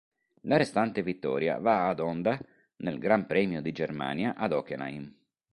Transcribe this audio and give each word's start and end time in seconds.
La 0.49 0.57
restante 0.57 1.03
vittoria 1.03 1.59
va 1.59 1.87
ad 1.89 1.99
Honda, 1.99 2.39
nel 2.77 2.97
Gran 2.97 3.27
Premio 3.27 3.61
di 3.61 3.71
Germania 3.71 4.33
ad 4.35 4.51
Hockenheim. 4.53 5.13